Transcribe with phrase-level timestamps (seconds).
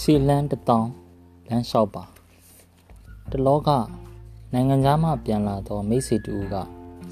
[0.00, 0.90] စီလန်းတတောင်း
[1.48, 2.04] လမ်းလျှောက်ပါ
[3.30, 3.68] တလောက
[4.52, 6.54] နိုင်ငံသားမှပြန်လာသောမိတ်ဆွေတူက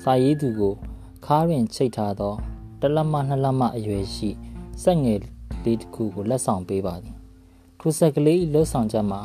[0.03, 0.75] စာရေးသူကို
[1.27, 2.35] ခါးရင်ချိတ်ထားသော
[2.81, 4.31] တလက်မနှစ်လက်မအရွယ်ရှိ
[4.83, 5.21] စက်ငယ်
[5.65, 7.17] လေးတစ်ခုကိုလက်ဆောင်ပေးပါသည်
[7.79, 9.21] ထိုဆက်ကလေးလှုပ်ဆောင်ချက်မှာ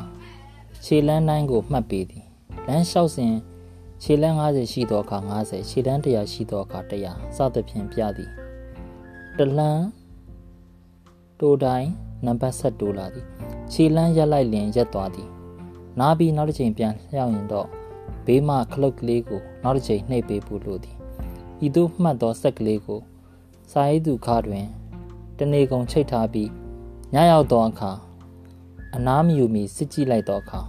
[0.84, 2.24] ခြေလန်းတိုင်းကိုမှတ်ပေးသည်
[2.66, 3.34] လမ်းလျှောက်စဉ်
[4.02, 8.30] ခြေလန်း90ရှိသောအခါ90ခြေလန်း100ရှိသောအခါ100စသဖြင့်ပြသည်
[9.38, 9.84] တလန်း
[11.40, 11.90] တိုတိုင်း
[12.24, 13.26] နံပါတ်ဆက်တိုးလာသည်
[13.72, 15.28] ခြေလန်းရက်လိုက်လင်ရက်သွားသည်
[16.00, 17.68] နားပြီးနောက်တစ်ချိန်ပြန်လျှောက်ရင်တော့
[18.26, 20.96] ဘေးမှခလုတ်ကလေးကိုနောက်တစ်ချိန်နှိပ်ပေးဖို့လိုသည်
[21.66, 23.00] ဤသို့မှတ်သောဆက်ကလေးကို
[23.72, 24.66] စာရေးသူခါတွင်
[25.38, 26.50] တနေကုန်ချိတ်ထားပြီး
[27.14, 27.92] ညရောက်သောအခါ
[28.96, 30.60] အနားမယူမီစစ်ကြည့်လိုက်သောအခါ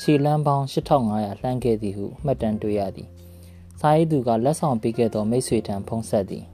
[0.00, 3.08] ခြေလန်းပေါင်း8500လှမ်းခဲ့သည်ဟုမှတ်တမ်းတွေ့ရသည်
[3.80, 6.44] စာရေးသူကလက်ဆောင်ပေးခဲ့သောမိတ်ဆွေထံဖုန်းဆက်သည်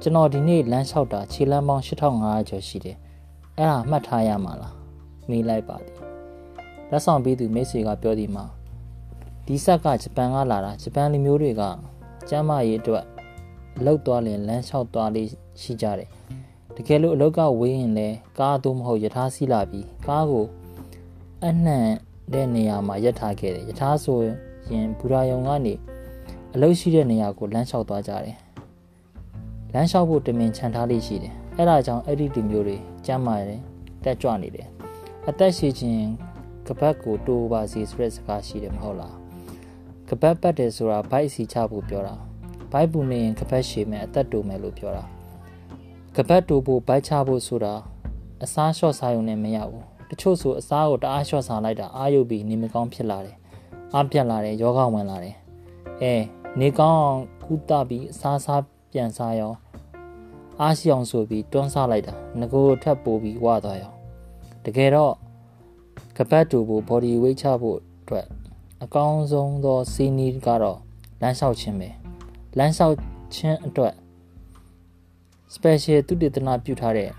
[0.00, 2.96] ကျွန်တော်ဒီနေ့လမ်းလျှောက်တာခြေလမ်းပေါင်း8500ကျော်ရှိတယ်
[3.58, 4.74] အဲ့ဒါမှတ်ထားရမှာလား
[5.28, 5.98] မေးလိုက်ပါသည်
[6.90, 8.44] လက်ဆောင်ပေးသူမိတ်ဆွေကပြောသည်မှာ
[9.46, 11.62] ဒီဆက်ကဂျပန်ကလာတာဂျပန်လူမျိုးတွေက
[12.28, 13.04] ကျမ်းမာရေးအတွက်
[13.84, 15.28] လောက်သွားရင်လမ်းလျှောက်သွားလေး
[15.62, 16.08] ရှိကြတယ်
[16.76, 18.08] တကယ်လို့အလောက်ကဝေးရင်လဲ
[18.38, 20.46] ကားတော့မဟုတ်ယထာစီးလာပြီးကားကို
[21.44, 21.86] အနှံ့
[22.32, 24.18] တဲ့နေရာမှာရပ်ထားခဲ့တယ်ယထာဆို
[24.72, 25.74] ရင်ဘူရာယုံကနေ
[26.54, 28.36] အလုပ်ရှိတဲ့နေရာကိုလမ်းလျှောက်သွားကြတယ်
[29.72, 33.60] လမ်းလျှောက်ဖို့တမင်ခြံထားလေးရှိတယ် အဲ့ဒါကြောင့်အဲ့ဒီလူမျိုးတွေကျမ်းမာတယ်
[34.04, 34.68] တက်ကြွနေတယ်
[35.28, 36.06] အသက်ရှိခြင်း
[36.66, 39.16] ကပတ်ကိုတိုးပါစီဆိုတဲ့စကားရှိတယ်မဟုတ်လား
[40.08, 42.14] ကပတ်ပတ်တယ်ဆိုတာဘိုက်စီချဖို့ပြောတာ
[42.72, 45.04] ဘိုက်ပူနေရင်ကပတ်ရှည်မယ်အသက်တိုးမယ်လို့ပြောတာ
[46.16, 47.74] ကပတ်တိုးဖို့ဘိုက်ချဖို့ဆိုတာ
[48.44, 53.36] အစားလျှော့စားရုံနဲ့မရဘူးတချို့ဆိုအစားကိုတအားလျှော့စားလိုက်တာအာရုပ်ပြီးနေမကောင်းဖြစ်လာတယ်
[53.94, 55.36] အားပြတ်လာတယ်ယောဂဝင်လာတယ်
[56.02, 56.14] အဲ
[56.60, 59.52] နေကောင်းအောင်ကုသပြီးအစားစားပြန်စားရော
[60.60, 63.92] အားရှိအောင်ဆိုပြီးတွန်းဆလိုက်တာငကိုထပ်ပိုးပြီးဝသွားရော
[64.64, 65.14] တကယ်တော့
[66.16, 68.26] ကပတ်တူဖို့ body weight ချဖို့အတွက်
[68.82, 70.78] အကောင်းဆုံးသောစီနီးကတော့
[71.20, 71.88] လမ်းလျှောက်ခြင်းပဲ
[72.58, 72.96] လမ်းလျှောက်
[73.34, 73.94] ခြင်းအတွက်
[75.54, 77.10] special သူတည်တနာပြုထားတဲ့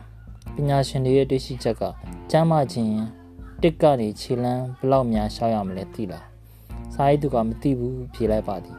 [0.55, 1.83] ပညာရှင်တွေရဲ့တွေ့ရှိချက်က
[2.31, 2.93] ကျမ်းမာခြင်း
[3.61, 6.25] တစ်ကနေခြေလန်းဘလောက်များရှောက်ရမလဲသိလား
[6.93, 8.77] စာရေးသူကမသိဘူးဖြေလိုက်ပါသည်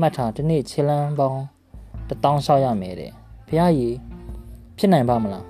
[0.00, 1.42] မှတ်ထားဒီနေ့ခြေလန်းပေါင်း
[2.08, 3.12] တထောင်ရှောက်ရမယ်တဲ့
[3.50, 3.96] ဖះကြီး
[4.78, 5.44] ဖြစ်နိုင်ပါမလား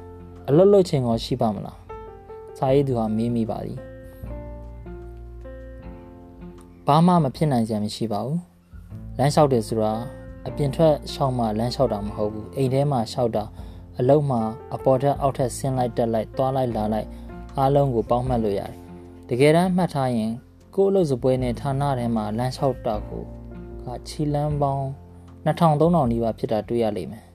[0.48, 1.78] အလွတ်လွတ်ချင်းကောရှိပါမလား
[2.58, 3.78] စာရေးသူဟာမေးမိပါသည်
[6.86, 8.38] ဘာမှမဖြစ်နိုင်စရာမရှိပါဘူး
[9.18, 9.92] လမ်းလျှောက်တယ်ဆိုတာ
[10.46, 13.44] အပြင်ထွက်ရှောက်မှလမ်းလျှောက်တာမဟုတ်ဘူးအိမ်ထဲမှာရှောက်တာ
[13.98, 14.40] အလုံးမှာ
[14.74, 17.08] အပေါ်ထက်အောက်ထက်ဆင်းလိုက်တက်လိုက်သွားလိုက်လာလိုက်
[17.58, 18.72] အားလုံးကိုပေါင်းမှတ်လို့ရတယ်
[19.28, 20.32] တကယ်တမ်းမှတ်ထားရင်
[20.74, 23.22] ကိုယ့်အလုပ်စပွဲနဲ့ဌာနထဲမှာလမ်းလျှောက်တာကို
[23.84, 24.86] ကချီလန်းပေါင်း
[25.46, 27.29] 2000 3000နီးပါးဖြစ်တာတွေ့ရလိမ့်မယ်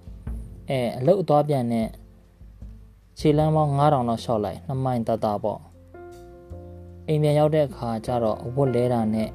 [0.70, 1.88] အဲအလုတ်အသွားပြန်နဲ့
[3.20, 5.62] ခြေလမ်းပေါင်း9000လောက်လျှောက်လိုက်နှစ်မိုင်တတပေါ့
[7.08, 9.30] အိမ်ပြန်ရောက်တဲ့အခါကျတော့အဝတ်လဲတာနဲ့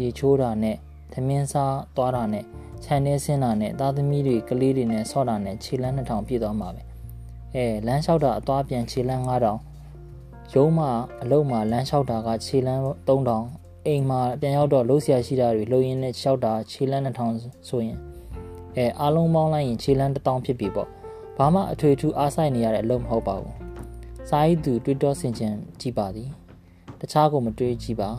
[0.00, 0.76] ရေချိုးတာနဲ့
[1.12, 2.44] သမင်းစားသွားတာနဲ့
[2.84, 6.82] ခြံထဲဆင်းတာနဲ့သားသမီးတွေကလေးတွေနဲ့ဆော့တာနဲ့ခြေလမ်း2000ပြည့်သွားမှာပဲ
[7.54, 9.56] အဲလမ်းလျှောက်တာအသွားပြန်ခြေလမ်း9000
[10.54, 10.90] ရုံးမှာ
[11.22, 17.98] အလုတ်မှာလမ်းလျှောက်တာကခြေလမ်း3000အိမ်မှာပြန်ရောက်တော့လှုပ်ရှားရှိတာတွေလှုပ်ရင်းနဲ့လျှောက်တာခြေလမ်း2000ဆိုရင်
[18.76, 20.88] အဲအားလုံးပေါင်းလိုက်ရင်ခြေလန်းတစ်တောင်းဖြစ်ပြီပေါ့
[21.36, 23.54] ဘာမှအထွေထူးအားဆိုင်နေရတဲ့အလုပ်မဟုတ်ပါဘူး
[24.28, 26.28] စာရေးသူတွေးတောဆင်ခြင်ကြည့်ပါသည်
[27.00, 28.10] တခြားကိုမတွေးကြည့်ပါ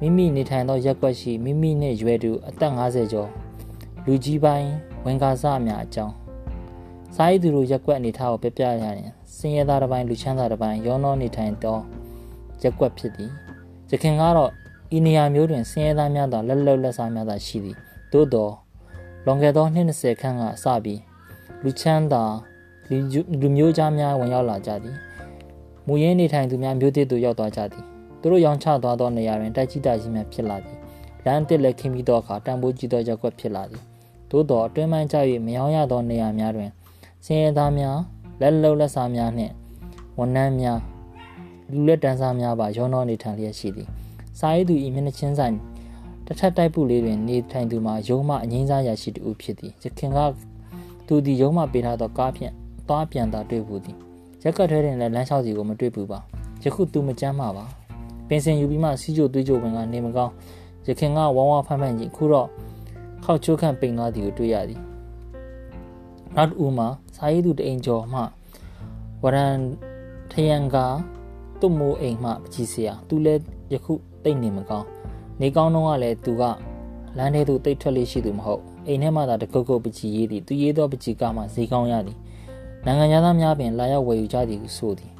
[0.00, 3.28] မိမိနေထိုင်သောရက်ွက်ရှိမိမိနှင့်ရွယ်သူအသက်50ကျော်
[4.04, 4.70] လူကြီးပိုင်း
[5.04, 6.14] ဝန်ကာစအများအကြောင်း
[7.14, 11.78] စာရေးသူတို့ရက်ွက်အနေထားကိုပြပြရရင်စင်ရသားတစ်ပိုင်းလူချမ်းသာတစ်ပိုင်းရောနှောနေထိုင်သော
[12.62, 13.30] ရက်ွက်ဖြစ်သည်
[13.90, 14.50] ရခင်ကတော့
[14.96, 17.78] ဤနေရာမျိုးတွင်စင်ရသားများသာလက်လုံလက်စားများသာရှိသည်
[18.12, 18.52] သို့တော့
[19.24, 21.00] လွန်ခဲ့သောနှစ်20ခန့်ကစပြီး
[21.64, 22.24] လူချမ်းသာ
[23.40, 24.96] လူမျိုးသားများဝင်ရောက်လာကြသည်
[25.86, 27.84] မူရင်းနေထိုင်သူများမျိုးသစ်တို့ရောက်သွားကြသည်
[28.20, 30.76] သူတို့ရောင်းချသွားသောနေရာတွင်တိုက်ကြီးတာကြီးများဖြစ်လာသည်
[31.24, 33.82] လမ်းတစ်လက်ခင်းပြီးသောအခါတံပိုးကြီးသောရက်ွက်ဖြစ်လာသည်
[34.30, 35.16] သို့တော့အတွင်းပိုင်းကျ၍
[35.46, 36.70] မယောင်းရသောနေရာများတွင်
[37.24, 37.98] စင်ရသားများ
[38.40, 39.52] လက်လုံးလက်စားများနှင့်
[40.18, 40.78] ဝန်နှန်းများ
[41.72, 43.88] လူလက်တန်းစားများပါရောနှောနေထိုင်လျက်ရှိသည်
[44.38, 45.54] စာရေးသူဤမျက်နှာချင်းဆိုင်
[46.30, 50.18] တစ်ထပ်တိုက်ပုလေးတွင်နေထိုင်သူမှာရုံးမအငိမ့်စားရရှိတူဖြစ်သည်ရခင်က
[51.06, 52.52] သူသည်ရုံးမပေးထားသောကားဖြင့်
[52.88, 53.96] သွားပြန်သာတွေ့ဘူးသည်
[54.42, 56.18] ရက်ကထွဲတွင်လည်းလမ်းလျှောက်စီကိုမတွေ့ဘူးပါ
[56.62, 57.64] ယခုသူမကြမ်းပါပါ
[58.28, 60.32] ပင်စင်ယူပြီးမှစီးကြိုတွေးကြိုဝင်ကနေမကောင်း
[60.86, 62.48] ရခင်ကဝဝဖမ်းဖမ်းကြီးခုတော့
[63.24, 64.80] ခောက်ချိုးခန့်ပိန်သွားသည်ကိုတွေ့ရသည်
[66.36, 68.20] နောက်ဦးမှာစာရေးသူတအိမ်ကျော်မှ
[69.22, 69.56] ဝရန်
[70.32, 70.76] ထယံက
[71.60, 73.42] သူ့မိုးအိမ်မှပကြီးစရာသူလည်း
[73.72, 73.92] ယခု
[74.24, 74.99] တိတ်နေမကောင်း
[75.40, 76.42] နေကောင်းတော့ကလည်းသူက
[77.16, 82.18] လမ်းထဲသို့တိတ်ထွက်လေးရှိသူမဟုတ်အိမ်ထဲမှာသာတကုတ်ကုတ်ပချီရေးသည်သူရေးသောပချီကမှဈေးကောင်းရသည်
[82.86, 85.12] နိုင်ငံသားများပင်လာရောက်ဝယ်ယူကြသည်ဟုဆိုသည်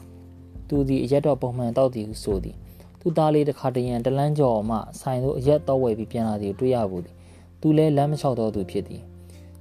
[0.68, 2.56] သူသည်အရက်တော်ပုံမှန်တောက်သည်ဟုဆိုသည်
[3.00, 7.14] သူသားလေးတစ်ခါတရံတလန်းကျော်မှဆိုင်သို့အရက်တော်ဝယ်ပြီးပြန်လာသည်တွေ့ရဘူးသည်
[7.60, 9.02] သူလည်းလမ်းမလျှောက်တော့သူဖြစ်သည်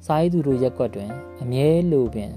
[0.05, 1.09] စာရေးသူတို့ရက်ကွက်တွင်
[1.41, 2.31] အမြဲလိုပင်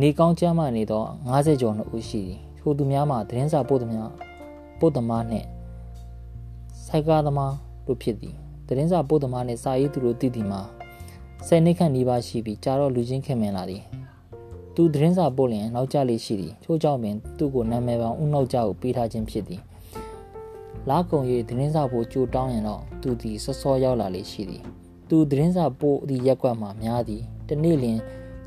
[0.00, 4.12] နေကောင်းကျမ်းမာနေသော90ကျော်နှစ်ဦးရှိသည်ထိုသူများမှာသတင်းစာပို့သမား
[4.80, 5.46] ပို့သမားနှင့်
[6.88, 7.54] စိုက်ကားသမား
[7.86, 8.34] တို့ဖြစ်သည်
[8.66, 10.60] သတင်းစာပို့သမားနှင့်စာရေးသူတို့တည်တည်မှာ
[11.46, 13.82] ဆယ်နှစ်ခန့်နီးပါးရှိပြီးကြာတော့လူချင်းခင်မင်လာသည်
[14.74, 19.60] သူသတင်းစာပို့လျင်နောက်ကျလေးရှိသည်ထို့ကြောင့်ပင်သူ့ကိုနာမည်ပေါင်းဦးနောက်ကျကိုပေးထားခြင်းဖြစ်သည်
[20.90, 24.62] လာကုံ၍သတင်းစာပို့ကြိုတောင်းရင်တော့သူသည်စောစောရောက်လာလေးရှိသည်
[25.08, 27.98] သူသတင်းစာပို့သည့်ရက်ကွက်မှာများသည်တနေ့လျင်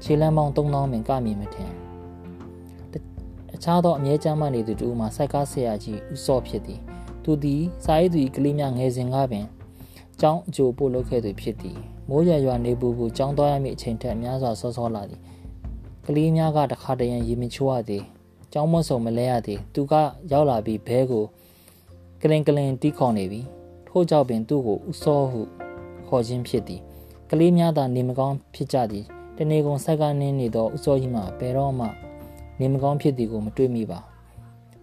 [0.04, 1.72] ခြေလမ်းပေါင်း3000ပင်ကမြင်မထင်
[3.54, 6.82] အခြားသောအမြဲကျမ်းမှနေသူတို့မှစိုက်ကားဆရာကြီးဦးစောဖြစ်သည်
[7.30, 9.46] သူသည်စာရေးသူကလေးများငယ်စဉ်ကပင်
[10.20, 11.78] ကျောင်းအကျိုးပို့လုပ်ခဲ့သူဖြစ်သည်
[12.10, 15.22] မိုးရွာရွာနေပူပူကျောင်းသွားရမည့်အချိန်ထက်များစွာစောစောလာသည်
[16.06, 18.04] ကလေးများကတခါတရံရေမချိုးရသည်
[18.54, 19.94] ကျောင်းမဆုံမလဲရသည်သူက
[20.32, 21.26] ရောက်လာပြီးဘဲကို
[22.22, 23.42] ကလင်ကလင်တီးခေါ်နေပြီ
[23.88, 25.42] ထို့ကြောင့်ပင်သူ့ကိုဥစောဟု
[26.08, 26.82] ခေါ်ခြင်းဖြစ်သည်
[27.30, 29.06] ကလေးများသာနေမကောင်းဖြစ်ကြသည်
[29.38, 31.88] တနေကုန်ဆက်ကနေနေသောဥစောကြီးမှဘယ်တော့မှ
[32.60, 34.00] နေမကောင်းဖြစ်သည်ကိုမတွေ့မိပါ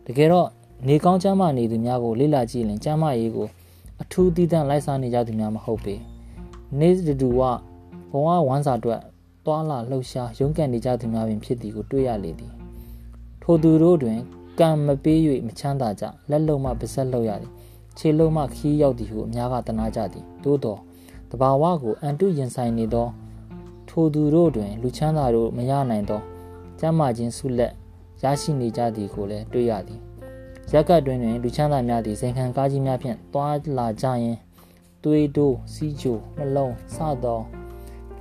[0.06, 0.48] တကယ်တော့
[0.84, 3.48] နေကောင်းချမ်းမာနေသူများကိုလေ့လာကြည့်ရင်ကျမ်းမာရေးကို
[4.02, 5.94] အထူးတည်တံ့လိုက်စားနေကြသူများမဟုတ်ပေ
[6.78, 6.88] နေ
[7.20, 7.40] တူဝ
[8.10, 9.00] ဘဝဝမ်းစာအတွက်
[9.44, 12.52] သွာလာလှုပ်ရှားရုန်းကန်နေကြသူများပင်ဖြစ်သည်ကိုတွေ့ရလေသည်
[13.42, 14.18] ထိုသူတို့တွင်
[14.60, 17.52] ကံမပေး၍မချမ်းသာကြလက်လုံးမှပါဆက်လောက်ရသည်
[17.98, 20.80] ခြေလုံးမှခီးရောက်သည်ဟုအများကတနာကြသည်သို့တော်
[21.30, 23.08] တဘာဝကိုအန်တုရင်ဆိုင်နေသော
[23.88, 26.20] ထိုသူတို့တွင် လူချမ်းသာတို့မရနိုင်သော
[26.80, 27.72] ကျမ်းမာခြင်းဆုလက်
[28.22, 30.05] ရရှိနေကြသည်ကိုလည်းတွေ့ရသည်
[30.72, 34.36] ရက်ကတ်တွင်တွင်လူချမ်းသာများသည်စိန်ခံကားကြီးများဖြင့်တွားလာကြရင်
[35.04, 37.40] သွေးတိုးစီးချိုနှလုံးစသော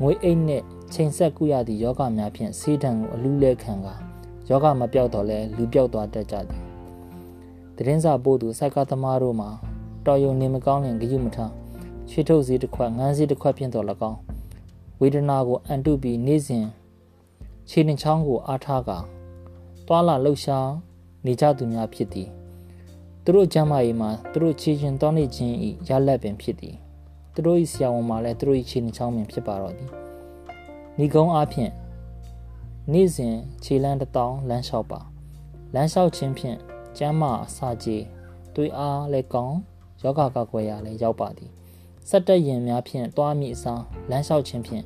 [0.02, 0.64] ငွေအိတ်နှင့်
[0.94, 3.88] ချိန်ဆက်ကုရသည့်ယောဂများဖြင့်ဆေးတံကိုအလူးလဲခံက
[4.50, 6.62] ယောဂမပြောက်တော့လဲလူပြောက်သွားတတ်ကြသည်
[7.76, 9.50] တရင်စာပို့သူစိုက်ကသမားတို့မှာ
[10.06, 11.52] တော်ယုံနေမကောင်းရင်ဂယုမထား
[12.10, 14.20] ချွေထုတ်စည်းတစ်ခွက်ငန်းစည်းတစ်ခွက်ဖြင့်တော်၎င်း
[15.00, 16.66] ဝေဒနာကိုအန်တုပြီးနေ့စဉ်
[17.70, 18.98] ခြေနှချောင်းကိုအားထားကာ
[19.88, 20.70] တွာလာလှုပ်ရှား
[21.26, 22.30] နေကြသူများဖြစ်သည်
[23.24, 26.76] သူတို့ကျမ်းမာရေးမှာသူတို့ခြေရှင်တောင်းနေခြင်းဤရလက်ပင်ဖြစ်သည်
[27.34, 29.90] သူတို့၏ဆရာဝန်မှာလည်းသူတို့၏ခြေနှချောင်းပင်ဖြစ်ပါတော့သည်
[31.04, 31.72] ဤကုန်းအားဖြင့်
[32.92, 35.02] နေ့စဉ်ခြေလန်းတစ်တောင်းလမ်းလျှောက်ပါ
[35.74, 36.58] လမ်းလျှောက်ခြင်းဖြင့်
[36.98, 37.98] ကျမ်းမာအစာကြေ
[38.56, 39.58] သွေးအားလည်းကောင်း
[40.02, 41.52] ယောဂကကွယ်ရာလည်းရောက်ပါသည်
[42.10, 44.86] စက်တက်ရင်များဖြင့်တွားမိအစားလမ်းလျှောက်ခြင်းဖြင့်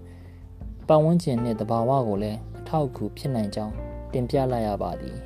[0.88, 3.74] ပတ်ဝန်းကျင်နှင့်တဘာဝကိုလည်းအထောက်အကူဖြစ်နိုင်ကြောင်း
[4.14, 5.18] တင်ပြလိုက်ရပါသည်